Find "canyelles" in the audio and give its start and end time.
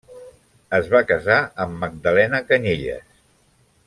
2.49-3.17